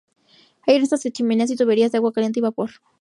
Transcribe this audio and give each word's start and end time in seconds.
Hay 0.65 0.79
restos 0.79 1.03
de 1.03 1.11
chimeneas 1.11 1.51
y 1.51 1.55
tuberías 1.55 1.91
de 1.91 1.99
agua 1.99 2.11
caliente 2.11 2.39
y 2.39 2.41
vapor. 2.41 2.71